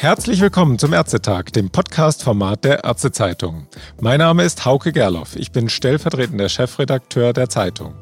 [0.00, 3.66] Herzlich willkommen zum Ärztetag, dem Podcast-Format der Ärztezeitung.
[4.00, 5.34] Mein Name ist Hauke Gerloff.
[5.34, 7.94] Ich bin stellvertretender Chefredakteur der Zeitung.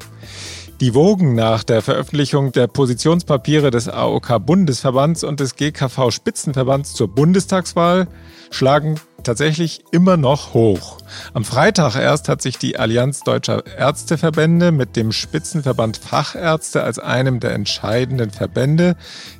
[0.79, 8.07] Die Wogen nach der Veröffentlichung der Positionspapiere des AOK-Bundesverbands und des GKV-Spitzenverbands zur Bundestagswahl
[8.51, 10.99] schlagen tatsächlich immer noch hoch.
[11.33, 17.39] Am Freitag erst hat sich die Allianz Deutscher Ärzteverbände mit dem Spitzenverband Fachärzte als einem
[17.39, 18.97] der entscheidenden Verbände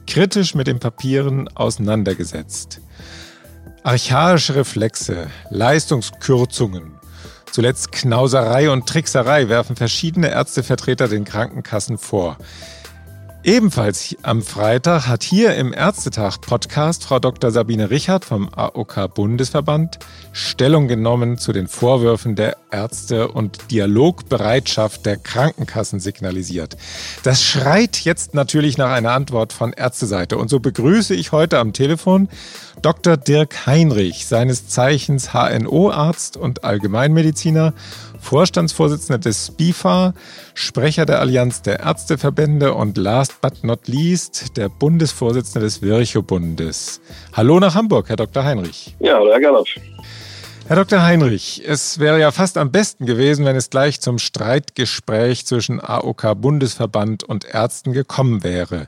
[0.08, 2.82] kritisch mit den Papieren auseinandergesetzt.
[3.84, 6.97] Archaische Reflexe, Leistungskürzungen,
[7.52, 12.38] zuletzt Knauserei und Trickserei werfen verschiedene Ärztevertreter den Krankenkassen vor.
[13.48, 17.50] Ebenfalls am Freitag hat hier im Ärztetag-Podcast Frau Dr.
[17.50, 20.00] Sabine Richard vom AOK-Bundesverband
[20.34, 26.76] Stellung genommen zu den Vorwürfen der Ärzte und Dialogbereitschaft der Krankenkassen signalisiert.
[27.24, 30.38] Das schreit jetzt natürlich nach einer Antwort von Ärzteseite.
[30.38, 32.28] Und so begrüße ich heute am Telefon
[32.82, 33.18] Dr.
[33.18, 37.74] Dirk Heinrich, seines Zeichens HNO-Arzt und Allgemeinmediziner
[38.20, 40.14] Vorstandsvorsitzender des BIFA,
[40.54, 47.02] Sprecher der Allianz der Ärzteverbände und last but not least der Bundesvorsitzende des Virchow-Bundes.
[47.34, 48.44] Hallo nach Hamburg, Herr Dr.
[48.44, 48.96] Heinrich.
[49.00, 49.70] Ja, hallo Herr Gerloff.
[50.68, 51.02] Herr Dr.
[51.02, 56.36] Heinrich, es wäre ja fast am besten gewesen, wenn es gleich zum Streitgespräch zwischen AOK
[56.36, 58.88] Bundesverband und Ärzten gekommen wäre.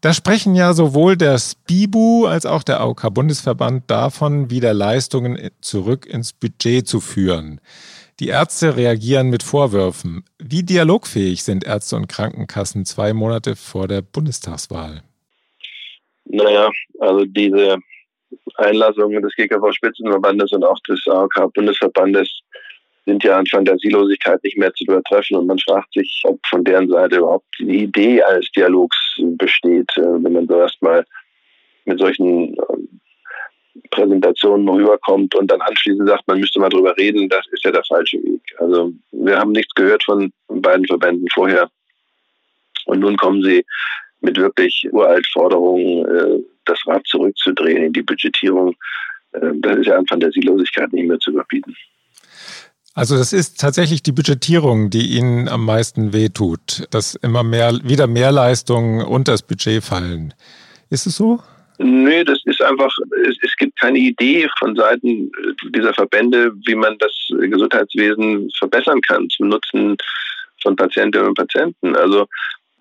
[0.00, 6.06] Da sprechen ja sowohl der SPIBU als auch der AOK Bundesverband davon, wieder Leistungen zurück
[6.06, 7.60] ins Budget zu führen.
[8.18, 10.24] Die Ärzte reagieren mit Vorwürfen.
[10.38, 15.02] Wie dialogfähig sind Ärzte und Krankenkassen zwei Monate vor der Bundestagswahl?
[16.24, 16.70] Naja,
[17.00, 17.76] also diese
[18.56, 22.40] Einlassungen des GKV-Spitzenverbandes und auch des AOK-Bundesverbandes
[23.06, 25.36] sind ja an Fantasielosigkeit nicht mehr zu übertreffen.
[25.36, 30.02] Und man fragt sich, ob von deren Seite überhaupt die Idee eines Dialogs besteht, äh,
[30.02, 31.04] wenn man so erstmal
[31.84, 33.00] mit solchen ähm,
[33.90, 37.72] Präsentation noch rüberkommt und dann anschließend sagt, man müsste mal drüber reden, das ist ja
[37.72, 38.42] der falsche Weg.
[38.58, 41.70] Also wir haben nichts gehört von beiden Verbänden vorher.
[42.86, 43.64] Und nun kommen sie
[44.20, 48.76] mit wirklich uralt Forderungen, äh, das Rad zurückzudrehen in die Budgetierung.
[49.32, 51.74] Äh, das ist ja an Fantasielosigkeit nicht mehr zu überbieten.
[52.94, 58.06] Also das ist tatsächlich die Budgetierung, die Ihnen am meisten wehtut, dass immer mehr, wieder
[58.06, 60.34] mehr Leistungen unter das Budget fallen.
[60.90, 61.40] Ist es so?
[61.78, 62.94] Nö, das ist einfach,
[63.26, 65.30] es, es, gibt keine Idee von Seiten
[65.74, 69.96] dieser Verbände, wie man das Gesundheitswesen verbessern kann zum Nutzen
[70.62, 71.96] von Patientinnen und Patienten.
[71.96, 72.26] Also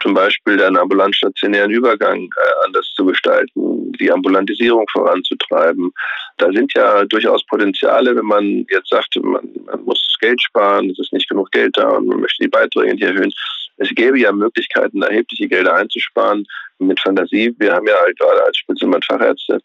[0.01, 5.91] zum Beispiel den ambulant-stationären Übergang äh, anders zu gestalten, die Ambulantisierung voranzutreiben.
[6.37, 10.99] Da sind ja durchaus Potenziale, wenn man jetzt sagt, man, man muss Geld sparen, es
[10.99, 13.31] ist nicht genug Geld da und man möchte die Beiträge nicht erhöhen.
[13.77, 16.45] Es gäbe ja Möglichkeiten, erhebliche Gelder einzusparen
[16.79, 17.53] mit Fantasie.
[17.59, 19.59] Wir haben ja halt gerade als Spitzenmann Fachärzte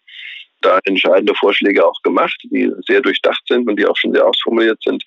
[0.60, 4.80] da entscheidende Vorschläge auch gemacht, die sehr durchdacht sind und die auch schon sehr ausformuliert
[4.82, 5.04] sind.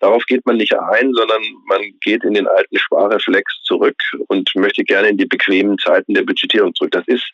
[0.00, 3.96] Darauf geht man nicht ein, sondern man geht in den alten Sparreflex zurück
[4.28, 6.92] und möchte gerne in die bequemen Zeiten der Budgetierung zurück.
[6.92, 7.24] Das ist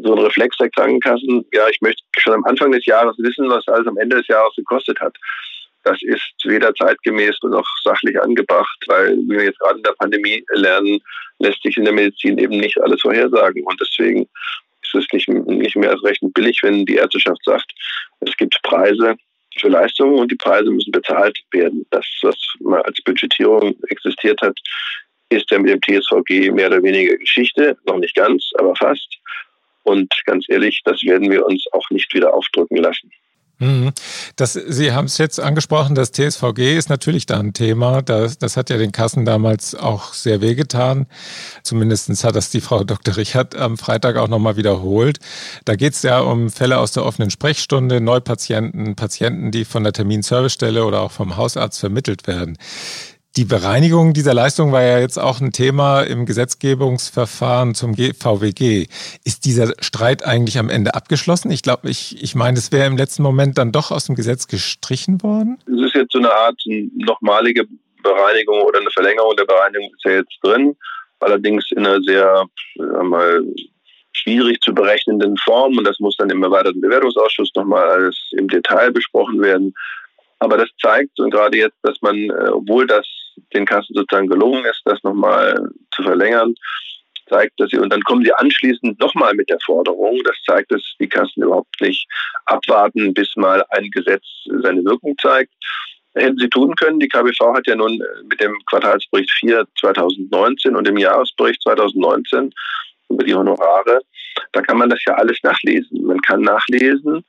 [0.00, 1.44] so ein Reflex der Krankenkassen.
[1.52, 4.54] Ja, ich möchte schon am Anfang des Jahres wissen, was alles am Ende des Jahres
[4.56, 5.16] gekostet hat.
[5.84, 10.44] Das ist weder zeitgemäß noch sachlich angebracht, weil wie wir jetzt gerade in der Pandemie
[10.54, 11.00] lernen,
[11.40, 13.64] lässt sich in der Medizin eben nicht alles vorhersagen.
[13.64, 14.28] Und deswegen
[14.82, 17.70] ist es nicht, nicht mehr als recht billig, wenn die Ärzteschaft sagt,
[18.20, 19.16] es gibt Preise
[19.58, 21.86] für Leistungen und die Preise müssen bezahlt werden.
[21.90, 24.58] Das, was mal als Budgetierung existiert hat,
[25.28, 29.08] ist ja mit dem TSVG mehr oder weniger Geschichte, noch nicht ganz, aber fast.
[29.84, 33.10] Und ganz ehrlich, das werden wir uns auch nicht wieder aufdrücken lassen.
[33.58, 33.92] Mhm.
[34.36, 38.02] Das, Sie haben es jetzt angesprochen, das TSVG ist natürlich da ein Thema.
[38.02, 41.06] Das, das hat ja den Kassen damals auch sehr wehgetan.
[41.62, 43.16] Zumindest hat das die Frau Dr.
[43.16, 45.18] Richard am Freitag auch nochmal wiederholt.
[45.64, 49.92] Da geht es ja um Fälle aus der offenen Sprechstunde, Neupatienten, Patienten, die von der
[49.92, 52.58] Terminservicestelle oder auch vom Hausarzt vermittelt werden.
[53.36, 58.88] Die Bereinigung dieser Leistung war ja jetzt auch ein Thema im Gesetzgebungsverfahren zum VWG.
[59.24, 61.50] Ist dieser Streit eigentlich am Ende abgeschlossen?
[61.50, 64.48] Ich glaube, ich, ich meine, es wäre im letzten Moment dann doch aus dem Gesetz
[64.48, 65.58] gestrichen worden.
[65.66, 67.64] Es ist jetzt so eine Art nochmalige
[68.02, 70.76] Bereinigung oder eine Verlängerung der Bereinigung ist ja jetzt drin.
[71.20, 72.44] Allerdings in einer sehr,
[72.76, 73.42] mal,
[74.12, 75.78] schwierig zu berechnenden Form.
[75.78, 79.72] Und das muss dann im erweiterten Bewertungsausschuss nochmal alles im Detail besprochen werden.
[80.38, 83.06] Aber das zeigt, und gerade jetzt, dass man, äh, obwohl das
[83.54, 86.54] den Kassen sozusagen gelungen ist, das nochmal zu verlängern,
[87.28, 90.20] zeigt, dass sie, und dann kommen sie anschließend nochmal mit der Forderung.
[90.24, 92.06] Das zeigt, dass die Kassen überhaupt nicht
[92.46, 94.24] abwarten, bis mal ein Gesetz
[94.62, 95.52] seine Wirkung zeigt.
[96.14, 97.00] Hätten sie tun können.
[97.00, 102.52] Die KBV hat ja nun mit dem Quartalsbericht 4 2019 und dem Jahresbericht 2019
[103.08, 104.00] über die Honorare
[104.52, 106.04] da kann man das ja alles nachlesen.
[106.04, 107.24] Man kann nachlesen,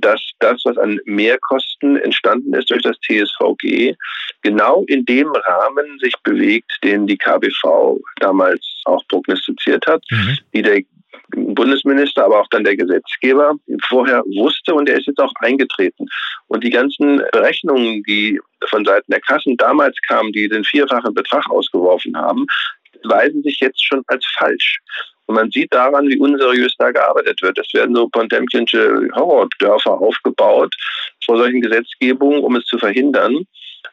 [0.00, 3.94] dass das, was an Mehrkosten entstanden ist durch das TSVG,
[4.42, 10.38] genau in dem Rahmen sich bewegt, den die KBV damals auch prognostiziert hat, mhm.
[10.52, 10.82] wie der
[11.32, 13.54] Bundesminister, aber auch dann der Gesetzgeber
[13.88, 16.06] vorher wusste und der ist jetzt auch eingetreten.
[16.48, 21.48] Und die ganzen Berechnungen, die von Seiten der Kassen damals kamen, die den vierfachen Betrag
[21.50, 22.46] ausgeworfen haben,
[23.04, 24.80] weisen sich jetzt schon als falsch.
[25.30, 27.56] Und man sieht daran, wie unseriös da gearbeitet wird.
[27.56, 30.74] Es werden so Potemkinsche Horrordörfer aufgebaut
[31.24, 33.46] vor solchen Gesetzgebungen, um es zu verhindern.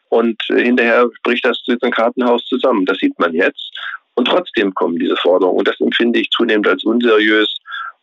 [0.09, 2.87] Und hinterher bricht das ein Kartenhaus zusammen.
[2.87, 3.69] Das sieht man jetzt.
[4.15, 5.59] Und trotzdem kommen diese Forderungen.
[5.59, 7.55] Und das empfinde ich zunehmend als unseriös.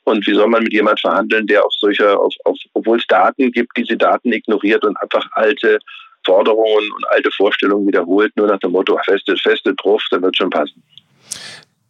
[0.05, 3.51] Und wie soll man mit jemand verhandeln, der auf solcher, auf, auf, obwohl es Daten
[3.51, 5.81] gibt, diese Daten ignoriert und einfach alte
[6.25, 10.51] Forderungen und alte Vorstellungen wiederholt, nur nach dem Motto, feste, feste drauf, dann wird schon
[10.51, 10.85] passen.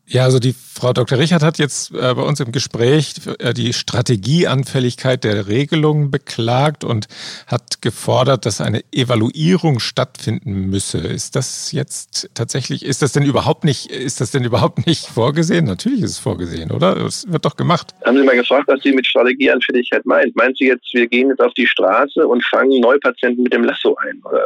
[0.06, 1.19] Ja, also die Frau Dr.
[1.19, 7.06] Richard hat jetzt äh, bei uns im Gespräch äh, die Strategieanfälligkeit der Regelungen beklagt und
[7.47, 10.99] hat gefordert, dass eine Evaluierung stattfinden müsse.
[10.99, 15.65] Ist das jetzt tatsächlich, ist das denn überhaupt nicht, ist das denn überhaupt nicht vorgesehen?
[15.65, 16.99] Natürlich ist es vorgesehen, oder?
[16.99, 17.95] Es wird doch gemacht.
[18.05, 20.37] Haben Sie mal gefragt, was Sie mit Strategieanfälligkeit meint?
[20.37, 23.97] Meint Sie jetzt, wir gehen jetzt auf die Straße und fangen Neupatienten mit dem Lasso
[24.03, 24.21] ein?
[24.25, 24.43] Oder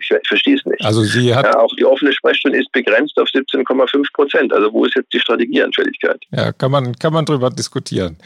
[0.00, 0.84] ich, verstehe es nicht.
[0.84, 4.52] Also Sie hat ja, auch die offene Sprechstunde ist begrenzt auf 17,5 Prozent.
[4.52, 6.22] Also wo ist jetzt die Strategieanfälligkeit.
[6.30, 8.16] Ja, kann man, kann man drüber diskutieren.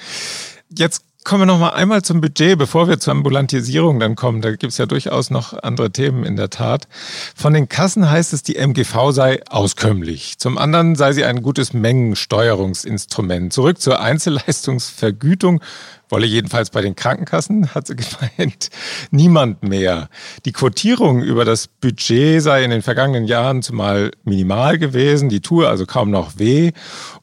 [0.76, 4.40] Jetzt kommen wir noch mal einmal zum Budget, bevor wir zur Ambulantisierung dann kommen.
[4.40, 6.88] Da gibt es ja durchaus noch andere Themen in der Tat.
[7.34, 10.38] Von den Kassen heißt es, die MGV sei auskömmlich.
[10.38, 13.52] Zum anderen sei sie ein gutes Mengensteuerungsinstrument.
[13.52, 15.60] Zurück zur Einzelleistungsvergütung
[16.10, 17.96] wolle jedenfalls bei den Krankenkassen, hat sie
[18.36, 18.70] gemeint,
[19.10, 20.08] niemand mehr.
[20.44, 25.68] Die Quotierung über das Budget sei in den vergangenen Jahren zumal minimal gewesen, die tue
[25.68, 26.72] also kaum noch weh.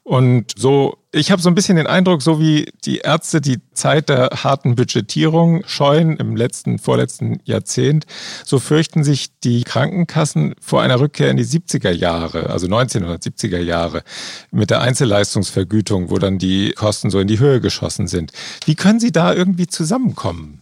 [0.07, 4.07] Und so, ich habe so ein bisschen den Eindruck, so wie die Ärzte die Zeit
[4.07, 8.05] der harten Budgetierung scheuen im letzten, vorletzten Jahrzehnt,
[8.45, 14.03] so fürchten sich die Krankenkassen vor einer Rückkehr in die 70er Jahre, also 1970er Jahre,
[14.49, 18.31] mit der Einzelleistungsvergütung, wo dann die Kosten so in die Höhe geschossen sind.
[18.65, 20.61] Wie können Sie da irgendwie zusammenkommen?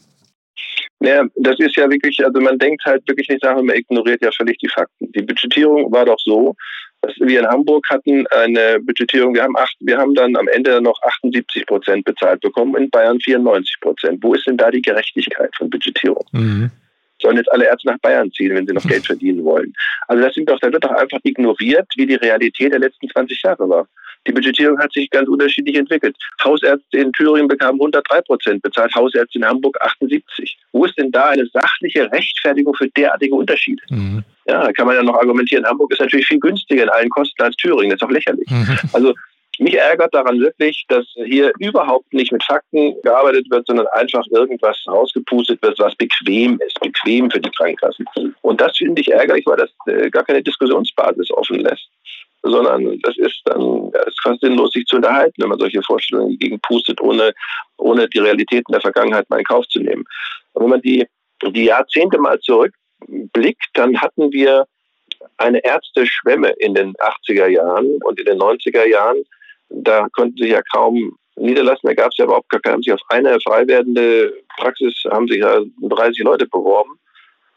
[1.02, 4.24] Ja, das ist ja wirklich, also man denkt halt wirklich nicht nach und man ignoriert
[4.24, 5.12] ja völlig die Fakten.
[5.12, 6.56] Die Budgetierung war doch so,
[7.02, 10.82] dass wir in Hamburg hatten eine Budgetierung, wir haben, acht, wir haben dann am Ende
[10.82, 14.24] noch 78 Prozent bezahlt bekommen, in Bayern 94 Prozent.
[14.24, 16.26] Wo ist denn da die Gerechtigkeit von Budgetierung?
[16.32, 16.72] Mhm.
[17.22, 19.74] Sollen jetzt alle Ärzte nach Bayern ziehen, wenn sie noch Geld verdienen wollen?
[20.08, 23.42] Also das sind doch, da wird doch einfach ignoriert, wie die Realität der letzten 20
[23.44, 23.88] Jahre war.
[24.28, 26.16] Die Budgetierung hat sich ganz unterschiedlich entwickelt.
[26.44, 30.58] Hausärzte in Thüringen bekamen 103 Prozent bezahlt, Hausärzte in Hamburg 78.
[30.72, 33.82] Wo ist denn da eine sachliche Rechtfertigung für derartige Unterschiede?
[33.90, 34.24] Mhm.
[34.48, 37.42] Ja, da kann man ja noch argumentieren, Hamburg ist natürlich viel günstiger in allen Kosten
[37.42, 37.90] als Thüringen.
[37.90, 38.50] Das ist doch lächerlich.
[38.50, 38.78] Mhm.
[38.94, 39.14] Also
[39.60, 44.78] mich ärgert daran wirklich, dass hier überhaupt nicht mit Fakten gearbeitet wird, sondern einfach irgendwas
[44.88, 48.06] rausgepustet wird, was bequem ist, bequem für die Krankenkassen.
[48.42, 51.90] Und das finde ich ärgerlich, weil das äh, gar keine Diskussionsbasis offen lässt
[52.46, 56.38] sondern das ist dann das ist fast sinnlos, sich zu unterhalten, wenn man solche Vorstellungen
[56.38, 57.34] gegen pustet, ohne,
[57.78, 60.06] ohne die Realitäten der Vergangenheit mal in Kauf zu nehmen.
[60.54, 61.06] Und wenn man die,
[61.44, 64.66] die Jahrzehnte mal zurückblickt, dann hatten wir
[65.38, 69.24] eine Ärzteschwemme in den 80er Jahren und in den 90er Jahren.
[69.70, 71.88] Da konnten sich ja kaum niederlassen.
[71.88, 75.28] Da gab es ja überhaupt gar keine, haben sich auf eine frei werdende Praxis, haben
[75.28, 77.00] sich ja 30 Leute beworben.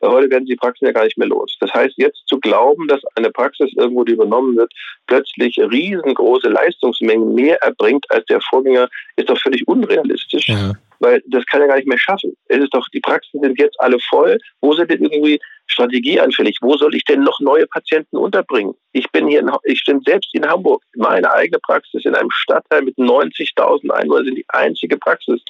[0.02, 1.56] Heute werden die Praxen ja gar nicht mehr los.
[1.60, 4.72] Das heißt, jetzt zu glauben, dass eine Praxis irgendwo, die übernommen wird,
[5.06, 10.48] plötzlich riesengroße Leistungsmengen mehr erbringt als der Vorgänger, ist doch völlig unrealistisch.
[10.48, 10.72] Ja.
[11.00, 12.36] Weil das kann er gar nicht mehr schaffen.
[12.46, 14.38] Es ist doch, die Praxen sind jetzt alle voll.
[14.60, 16.58] Wo sind denn irgendwie strategieanfällig?
[16.60, 18.74] Wo soll ich denn noch neue Patienten unterbringen?
[18.92, 20.82] Ich bin hier, in, ich bin selbst in Hamburg.
[20.96, 25.40] Meine eigene Praxis in einem Stadtteil mit 90.000 Einwohnern sind die einzige Praxis.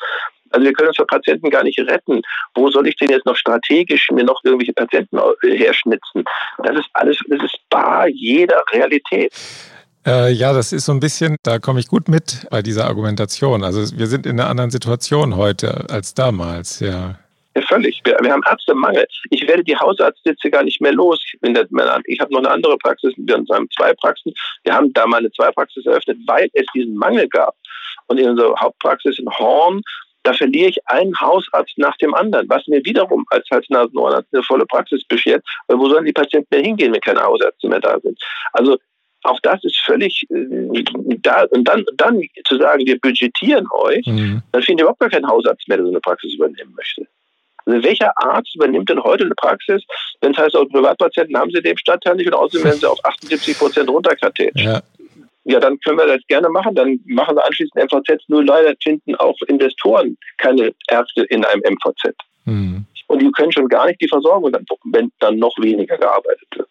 [0.51, 2.23] Also wir können uns für Patienten gar nicht retten.
[2.55, 6.25] Wo soll ich denn jetzt noch strategisch mir noch irgendwelche Patienten herschnitzen?
[6.63, 9.33] Das ist alles, das ist bar jeder Realität.
[10.07, 13.63] Äh, ja, das ist so ein bisschen, da komme ich gut mit bei dieser Argumentation.
[13.63, 17.19] Also wir sind in einer anderen Situation heute als damals, ja.
[17.55, 18.01] Ja, völlig.
[18.05, 19.07] Wir, wir haben Ärztemangel.
[19.31, 21.21] Ich werde die Hausarztsitze gar nicht mehr los.
[21.25, 23.13] Ich, ich habe noch eine andere Praxis.
[23.17, 24.33] Wir haben zwei Praxen.
[24.63, 27.55] Wir haben da mal eine Zweipraxis eröffnet, weil es diesen Mangel gab.
[28.07, 29.83] Und in unserer Hauptpraxis in Horn
[30.23, 34.67] da verliere ich einen Hausarzt nach dem anderen, was mir wiederum als Hals-Nasen-Ohrenarzt eine volle
[34.67, 35.45] Praxis beschert.
[35.67, 38.19] Weil wo sollen die Patienten mehr hingehen, wenn keine Hausärzte mehr da sind?
[38.53, 38.77] Also
[39.23, 40.85] auch das ist völlig äh,
[41.23, 44.43] da und dann, dann zu sagen, wir budgetieren euch, mhm.
[44.53, 47.07] dann findet überhaupt gar kein Hausarzt mehr, der so eine Praxis übernehmen möchte.
[47.67, 49.83] Also welcher Arzt übernimmt denn heute eine Praxis,
[50.21, 53.05] wenn es heißt, auch Privatpatienten haben sie dem Stadtteil nicht und außerdem werden sie auf
[53.05, 54.59] 78 Prozent runterkartiert.
[54.59, 54.81] Ja.
[55.49, 56.75] Ja, dann können wir das gerne machen.
[56.75, 58.29] Dann machen wir anschließend MVZ.
[58.29, 62.15] Nur leider finden auch Investoren keine Ärzte in einem MVZ.
[62.45, 62.85] Mhm.
[63.07, 66.69] Und die können schon gar nicht die Versorgung, dann, wenn dann noch weniger gearbeitet wird.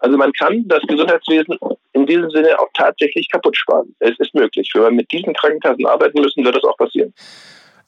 [0.00, 1.56] Also man kann das Gesundheitswesen
[1.94, 3.94] in diesem Sinne auch tatsächlich kaputt sparen.
[4.00, 4.70] Es ist möglich.
[4.74, 7.14] Wenn wir mit diesen Krankenkassen arbeiten müssen, wird das auch passieren.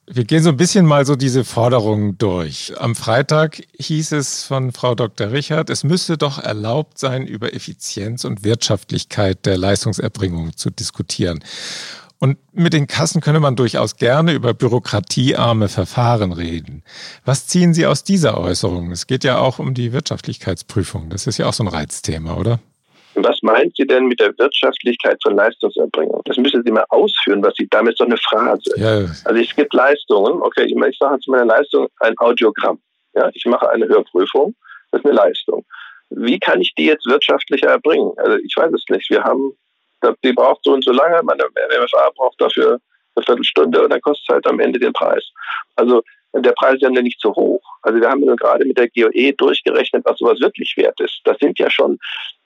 [0.07, 2.75] Wir gehen so ein bisschen mal so diese Forderungen durch.
[2.77, 5.31] Am Freitag hieß es von Frau Dr.
[5.31, 11.45] Richard, es müsse doch erlaubt sein, über Effizienz und Wirtschaftlichkeit der Leistungserbringung zu diskutieren.
[12.19, 16.83] Und mit den Kassen könne man durchaus gerne über bürokratiearme Verfahren reden.
[17.25, 18.91] Was ziehen Sie aus dieser Äußerung?
[18.91, 21.11] Es geht ja auch um die Wirtschaftlichkeitsprüfung.
[21.11, 22.61] Das ist ja auch so ein Reizthema, oder?
[23.15, 26.23] Was meint sie denn mit der Wirtschaftlichkeit von Leistungserbringung?
[26.25, 28.73] Das müssen Sie mal ausführen, was Sie damit so eine Phrase.
[28.77, 28.99] Ja.
[29.25, 32.81] Also es gibt Leistungen, okay, ich, ich sage zu meiner Leistung ein Audiogramm.
[33.15, 34.55] Ja, ich mache eine Hörprüfung,
[34.91, 35.65] das ist eine Leistung.
[36.11, 38.13] Wie kann ich die jetzt wirtschaftlicher erbringen?
[38.17, 39.11] Also ich weiß es nicht.
[39.11, 39.53] Wir haben,
[40.25, 42.81] die braucht so und so lange, meine MFA braucht dafür
[43.15, 45.25] eine Viertelstunde und dann kostet es halt am Ende den Preis.
[45.77, 46.03] Also
[46.35, 47.63] der Preis ist ja nicht so hoch.
[47.83, 51.21] Also wir haben gerade mit der GOE durchgerechnet, was sowas wirklich wert ist.
[51.25, 51.99] Das sind ja schon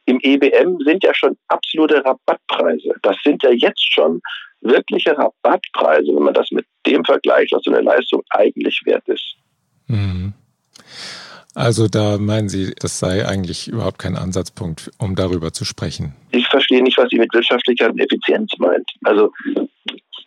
[0.06, 2.94] im EBM sind ja schon absolute Rabattpreise.
[3.02, 4.20] Das sind ja jetzt schon
[4.60, 9.36] wirkliche Rabattpreise, wenn man das mit dem vergleicht, was so eine Leistung eigentlich wert ist.
[9.88, 10.32] Mhm.
[11.54, 16.14] Also da meinen Sie, das sei eigentlich überhaupt kein Ansatzpunkt, um darüber zu sprechen.
[16.30, 18.88] Ich verstehe nicht, was Sie mit Wirtschaftlichkeit und Effizienz meint.
[19.04, 19.32] Also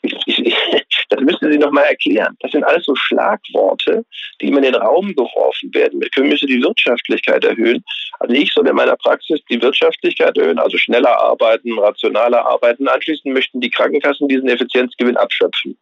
[0.01, 2.35] das müssen Sie noch mal erklären.
[2.39, 4.05] Das sind alles so Schlagworte,
[4.41, 6.01] die immer in den Raum geworfen werden.
[6.01, 7.83] Wir müssen die Wirtschaftlichkeit erhöhen.
[8.19, 12.87] Also ich soll in meiner Praxis die Wirtschaftlichkeit erhöhen, also schneller arbeiten, rationaler arbeiten.
[12.87, 15.77] Anschließend möchten die Krankenkassen diesen Effizienzgewinn abschöpfen.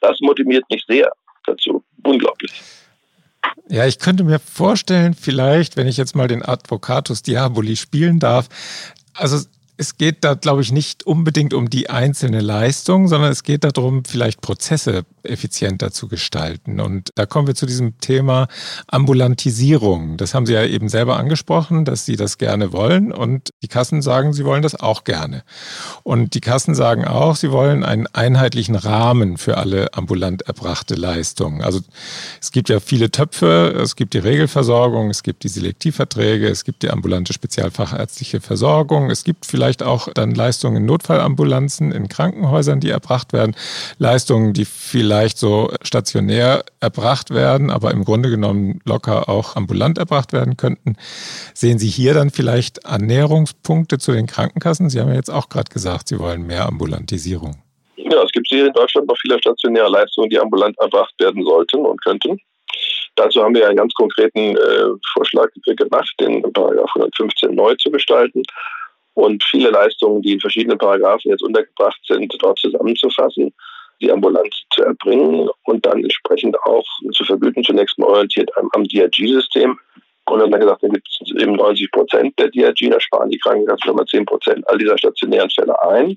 [0.00, 1.12] Das motiviert mich sehr
[1.46, 1.84] dazu.
[2.02, 2.52] Unglaublich.
[3.68, 8.48] Ja, ich könnte mir vorstellen, vielleicht, wenn ich jetzt mal den Advocatus Diaboli spielen darf,
[9.14, 9.46] also
[9.80, 14.04] es geht da, glaube ich, nicht unbedingt um die einzelne Leistung, sondern es geht darum,
[14.04, 16.80] vielleicht Prozesse effizienter zu gestalten.
[16.80, 18.48] Und da kommen wir zu diesem Thema
[18.88, 20.18] Ambulantisierung.
[20.18, 23.10] Das haben Sie ja eben selber angesprochen, dass Sie das gerne wollen.
[23.10, 25.44] Und die Kassen sagen, sie wollen das auch gerne.
[26.02, 31.62] Und die Kassen sagen auch, sie wollen einen einheitlichen Rahmen für alle ambulant erbrachte Leistungen.
[31.62, 31.80] Also
[32.40, 33.74] es gibt ja viele Töpfe.
[33.82, 39.10] Es gibt die Regelversorgung, es gibt die Selektivverträge, es gibt die ambulante spezialfachärztliche Versorgung.
[39.10, 43.54] Es gibt vielleicht vielleicht auch dann Leistungen in Notfallambulanzen, in Krankenhäusern, die erbracht werden.
[43.98, 50.32] Leistungen, die vielleicht so stationär erbracht werden, aber im Grunde genommen locker auch ambulant erbracht
[50.32, 50.96] werden könnten.
[51.54, 54.90] Sehen Sie hier dann vielleicht Annäherungspunkte zu den Krankenkassen?
[54.90, 57.62] Sie haben ja jetzt auch gerade gesagt, Sie wollen mehr Ambulantisierung.
[57.96, 61.86] Ja, es gibt hier in Deutschland noch viele stationäre Leistungen, die ambulant erbracht werden sollten
[61.86, 62.38] und könnten.
[63.14, 68.42] Dazu haben wir einen ganz konkreten äh, Vorschlag gemacht, den Paragraph 115 neu zu gestalten
[69.14, 73.52] und viele Leistungen, die in verschiedenen Paragraphen jetzt untergebracht sind, dort zusammenzufassen,
[74.00, 78.84] die ambulant zu erbringen und dann entsprechend auch zu vergüten, zunächst mal orientiert am, am
[78.84, 79.78] DRG-System.
[80.26, 83.30] Und dann haben wir gesagt, dann gibt es eben 90 Prozent der DRG, da sparen
[83.30, 86.16] die Krankenkassen schon mal 10 Prozent all dieser stationären Fälle ein.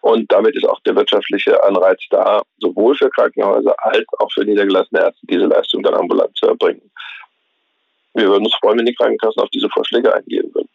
[0.00, 5.00] Und damit ist auch der wirtschaftliche Anreiz da, sowohl für Krankenhäuser als auch für niedergelassene
[5.00, 6.90] Ärzte, diese Leistung dann ambulant zu erbringen.
[8.14, 10.68] Wir würden uns freuen, wenn die Krankenkassen auf diese Vorschläge eingehen würden.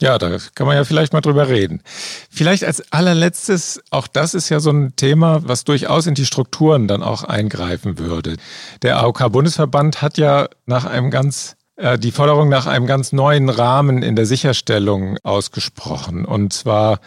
[0.00, 1.80] Ja, da kann man ja vielleicht mal drüber reden.
[2.28, 6.88] Vielleicht als allerletztes, auch das ist ja so ein Thema, was durchaus in die Strukturen
[6.88, 8.36] dann auch eingreifen würde.
[8.82, 14.02] Der AOK-Bundesverband hat ja nach einem ganz äh, die Forderung nach einem ganz neuen Rahmen
[14.02, 16.24] in der Sicherstellung ausgesprochen.
[16.24, 16.98] Und zwar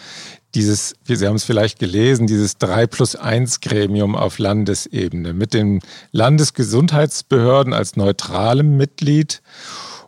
[0.56, 5.82] dieses, Sie haben es vielleicht gelesen, dieses 3 plus 1 Gremium auf Landesebene mit den
[6.12, 9.42] Landesgesundheitsbehörden als neutralem Mitglied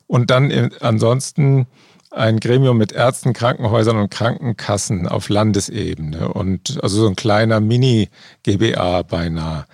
[0.07, 1.67] und dann ansonsten
[2.11, 9.03] ein Gremium mit Ärzten, Krankenhäusern und Krankenkassen auf Landesebene und also so ein kleiner Mini-GBA
[9.03, 9.65] beinahe.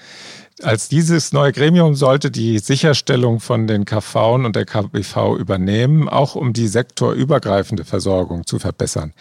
[0.63, 6.35] Als dieses neue Gremium sollte die Sicherstellung von den KV und der KBV übernehmen, auch
[6.35, 9.13] um die sektorübergreifende Versorgung zu verbessern.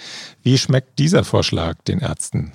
[0.42, 2.52] Wie schmeckt dieser Vorschlag den Ärzten?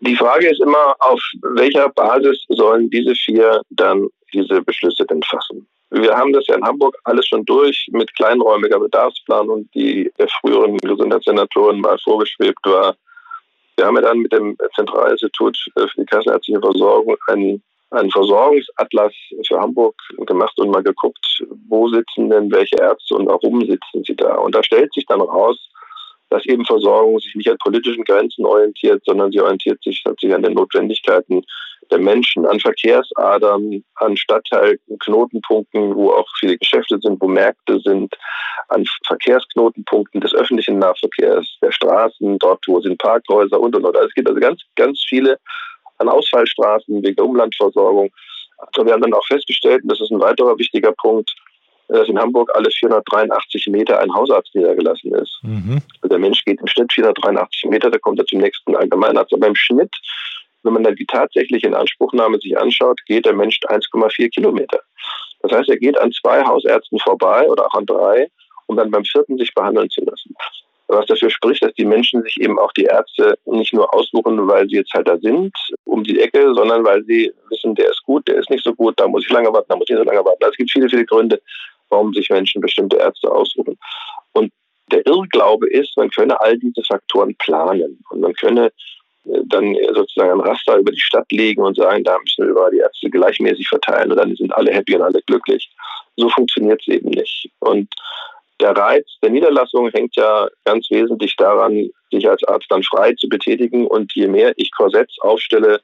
[0.00, 1.20] Die Frage ist immer, auf
[1.54, 5.66] welcher Basis sollen diese vier dann diese Beschlüsse denn fassen?
[5.90, 10.76] Wir haben das ja in Hamburg alles schon durch mit kleinräumiger Bedarfsplanung, die der früheren
[10.78, 12.94] Gesundheitssenatoren mal vorgeschwebt war.
[13.76, 19.12] Wir haben ja dann mit dem Zentralinstitut für die kassenärztliche Versorgung einen, einen Versorgungsatlas
[19.48, 24.14] für Hamburg gemacht und mal geguckt, wo sitzen denn welche Ärzte und warum sitzen sie
[24.14, 24.36] da.
[24.36, 25.70] Und da stellt sich dann raus,
[26.30, 30.42] dass eben Versorgung sich nicht an politischen Grenzen orientiert, sondern sie orientiert sich tatsächlich an
[30.42, 31.42] den Notwendigkeiten
[31.90, 38.14] der Menschen, an Verkehrsadern, an Stadtteilknotenpunkten, wo auch viele Geschäfte sind, wo Märkte sind,
[38.68, 43.96] an Verkehrsknotenpunkten des öffentlichen Nahverkehrs, der Straßen, dort, wo sind Parkhäuser und und und.
[43.96, 45.38] Also es gibt also ganz, ganz viele
[45.98, 48.10] an Ausfallstraßen wegen der Umlandversorgung.
[48.58, 51.34] Aber wir haben dann auch festgestellt, und das ist ein weiterer wichtiger Punkt,
[51.92, 55.38] dass in Hamburg alle 483 Meter ein Hausarzt niedergelassen ist.
[55.42, 55.82] Mhm.
[56.00, 59.32] Also der Mensch geht im Schnitt 483 Meter, da kommt er zum nächsten Allgemeinarzt.
[59.32, 59.94] Aber im Schnitt,
[60.62, 64.80] wenn man dann die tatsächliche Inanspruchnahme sich anschaut, geht der Mensch 1,4 Kilometer.
[65.42, 68.28] Das heißt, er geht an zwei Hausärzten vorbei oder auch an drei,
[68.66, 70.34] um dann beim vierten sich behandeln zu lassen
[70.90, 74.68] was dafür spricht, dass die Menschen sich eben auch die Ärzte nicht nur aussuchen, weil
[74.68, 75.54] sie jetzt halt da sind,
[75.84, 78.98] um die Ecke, sondern weil sie wissen, der ist gut, der ist nicht so gut,
[78.98, 80.42] da muss ich lange warten, da muss ich nicht so lange warten.
[80.42, 81.40] Also es gibt viele, viele Gründe,
[81.90, 83.78] warum sich Menschen bestimmte Ärzte aussuchen.
[84.32, 84.52] Und
[84.90, 88.66] der Irrglaube ist, man könne all diese Faktoren planen und man könne
[89.26, 92.70] äh, dann sozusagen ein Raster über die Stadt legen und sagen, da müssen wir überall
[92.70, 95.70] die Ärzte gleichmäßig verteilen und dann sind alle happy und alle glücklich.
[96.16, 97.50] So funktioniert es eben nicht.
[97.60, 97.88] Und
[98.60, 103.28] der Reiz der Niederlassung hängt ja ganz wesentlich daran, sich als Arzt dann frei zu
[103.28, 103.86] betätigen.
[103.86, 105.80] Und je mehr ich Korsetts aufstelle,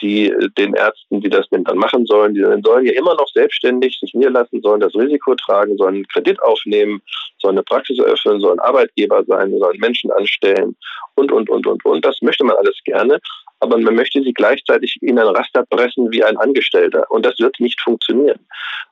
[0.00, 4.14] die den Ärzten, die das dann machen sollen, die sollen ja immer noch selbstständig sich
[4.14, 7.02] niederlassen, sollen das Risiko tragen, sollen Kredit aufnehmen,
[7.40, 10.76] sollen eine Praxis eröffnen, sollen Arbeitgeber sein, sollen Menschen anstellen
[11.14, 12.04] und, und, und, und, und.
[12.04, 13.18] Das möchte man alles gerne.
[13.60, 17.08] Aber man möchte sie gleichzeitig in ein Raster pressen wie ein Angestellter.
[17.10, 18.40] Und das wird nicht funktionieren.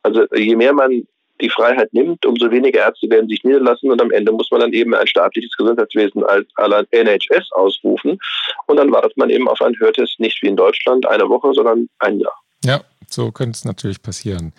[0.02, 1.06] Also je mehr man
[1.40, 4.72] die Freiheit nimmt, umso weniger Ärzte werden sich niederlassen und am Ende muss man dann
[4.72, 6.46] eben ein staatliches Gesundheitswesen als
[6.90, 8.18] NHS ausrufen
[8.66, 11.88] und dann wartet man eben auf ein Hörtest nicht wie in Deutschland eine Woche, sondern
[11.98, 12.34] ein Jahr.
[12.64, 14.52] Ja, so könnte es natürlich passieren.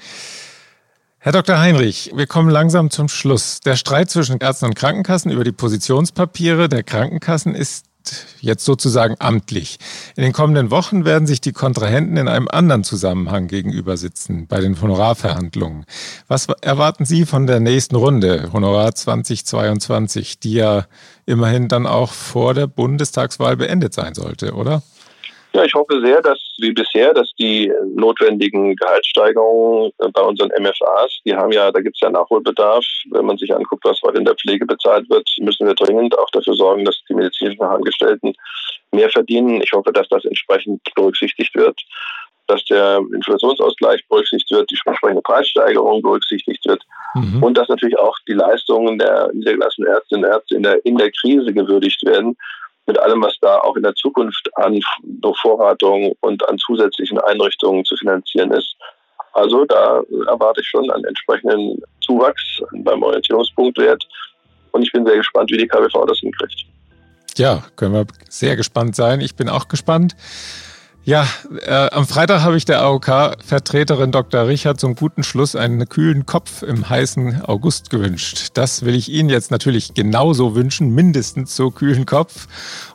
[1.19, 1.59] Herr Dr.
[1.59, 3.59] Heinrich, wir kommen langsam zum Schluss.
[3.59, 7.85] Der Streit zwischen Ärzten und Krankenkassen über die Positionspapiere der Krankenkassen ist
[8.39, 9.77] jetzt sozusagen amtlich.
[10.15, 14.59] In den kommenden Wochen werden sich die Kontrahenten in einem anderen Zusammenhang gegenüber sitzen, bei
[14.59, 15.85] den Honorarverhandlungen.
[16.27, 20.85] Was erwarten Sie von der nächsten Runde, Honorar 2022, die ja
[21.25, 24.81] immerhin dann auch vor der Bundestagswahl beendet sein sollte, oder?
[25.53, 31.35] Ja, ich hoffe sehr, dass wie bisher, dass die notwendigen Gehaltssteigerungen bei unseren MFAs, die
[31.35, 32.85] haben ja, da gibt es ja Nachholbedarf.
[33.09, 36.29] Wenn man sich anguckt, was heute in der Pflege bezahlt wird, müssen wir dringend auch
[36.31, 38.33] dafür sorgen, dass die medizinischen Angestellten
[38.91, 39.61] mehr verdienen.
[39.61, 41.79] Ich hoffe, dass das entsprechend berücksichtigt wird
[42.51, 46.83] dass der Inflationsausgleich berücksichtigt wird, die entsprechende Preissteigerung berücksichtigt wird
[47.15, 47.41] mhm.
[47.41, 51.11] und dass natürlich auch die Leistungen der niedergelassenen Ärztinnen und Ärzte in der, in der
[51.11, 52.35] Krise gewürdigt werden
[52.91, 57.95] mit allem, was da auch in der Zukunft an Bevorratung und an zusätzlichen Einrichtungen zu
[57.95, 58.75] finanzieren ist.
[59.33, 64.03] Also da erwarte ich schon einen entsprechenden Zuwachs beim Orientierungspunktwert
[64.71, 66.65] und ich bin sehr gespannt, wie die KBV das hinkriegt.
[67.37, 69.21] Ja, können wir sehr gespannt sein.
[69.21, 70.17] Ich bin auch gespannt.
[71.03, 71.27] Ja,
[71.65, 74.45] äh, am Freitag habe ich der AOK-Vertreterin Dr.
[74.45, 78.49] Richard zum guten Schluss einen kühlen Kopf im heißen August gewünscht.
[78.53, 82.47] Das will ich Ihnen jetzt natürlich genauso wünschen, mindestens so kühlen Kopf.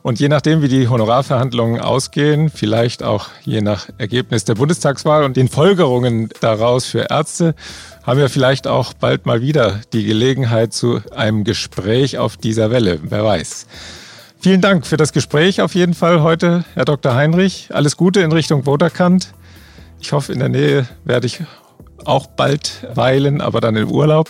[0.02, 5.36] Und je nachdem, wie die Honorarverhandlungen ausgehen, vielleicht auch je nach Ergebnis der Bundestagswahl und
[5.36, 7.56] den Folgerungen daraus für Ärzte,
[8.04, 13.00] haben wir vielleicht auch bald mal wieder die Gelegenheit zu einem Gespräch auf dieser Welle.
[13.02, 13.66] Wer weiß.
[14.46, 17.16] Vielen Dank für das Gespräch auf jeden Fall heute, Herr Dr.
[17.16, 17.70] Heinrich.
[17.72, 19.34] Alles Gute in Richtung Voterkant.
[20.00, 21.40] Ich hoffe, in der Nähe werde ich
[22.04, 24.28] auch bald weilen, aber dann im Urlaub.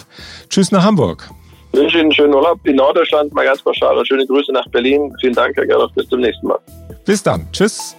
[0.48, 1.28] Tschüss nach Hamburg.
[1.72, 4.66] Ich wünsche Ihnen einen schönen Urlaub in Norddeutschland, mal ganz pauschal und schöne Grüße nach
[4.68, 5.14] Berlin.
[5.20, 5.92] Vielen Dank, Herr Gerloff.
[5.92, 6.60] Bis zum nächsten Mal.
[7.04, 7.46] Bis dann.
[7.52, 7.94] Tschüss.